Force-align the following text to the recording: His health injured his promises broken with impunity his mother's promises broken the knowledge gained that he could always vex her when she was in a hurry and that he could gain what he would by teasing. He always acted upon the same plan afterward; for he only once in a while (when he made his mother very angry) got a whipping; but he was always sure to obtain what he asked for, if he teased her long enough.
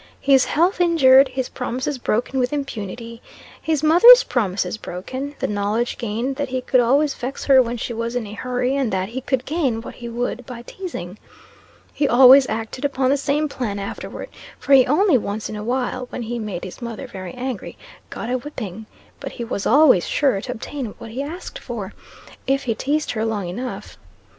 His 0.19 0.45
health 0.45 0.81
injured 0.81 1.27
his 1.27 1.47
promises 1.49 1.99
broken 1.99 2.39
with 2.39 2.51
impunity 2.51 3.21
his 3.61 3.83
mother's 3.83 4.23
promises 4.23 4.75
broken 4.75 5.35
the 5.37 5.45
knowledge 5.45 5.95
gained 5.99 6.37
that 6.37 6.49
he 6.49 6.59
could 6.59 6.79
always 6.79 7.13
vex 7.13 7.45
her 7.45 7.61
when 7.61 7.77
she 7.77 7.93
was 7.93 8.15
in 8.15 8.25
a 8.25 8.33
hurry 8.33 8.75
and 8.75 8.91
that 8.91 9.09
he 9.09 9.21
could 9.21 9.45
gain 9.45 9.79
what 9.79 9.93
he 9.93 10.09
would 10.09 10.43
by 10.47 10.63
teasing. 10.63 11.19
He 11.93 12.07
always 12.07 12.49
acted 12.49 12.83
upon 12.83 13.11
the 13.11 13.15
same 13.15 13.47
plan 13.47 13.77
afterward; 13.77 14.29
for 14.57 14.73
he 14.73 14.87
only 14.87 15.19
once 15.19 15.49
in 15.49 15.55
a 15.55 15.63
while 15.63 16.07
(when 16.09 16.23
he 16.23 16.39
made 16.39 16.63
his 16.63 16.81
mother 16.81 17.05
very 17.05 17.35
angry) 17.35 17.77
got 18.09 18.27
a 18.27 18.39
whipping; 18.39 18.87
but 19.19 19.33
he 19.33 19.43
was 19.43 19.67
always 19.67 20.07
sure 20.07 20.41
to 20.41 20.51
obtain 20.51 20.95
what 20.97 21.11
he 21.11 21.21
asked 21.21 21.59
for, 21.59 21.93
if 22.47 22.63
he 22.63 22.73
teased 22.73 23.11
her 23.11 23.23
long 23.23 23.47
enough. 23.47 23.99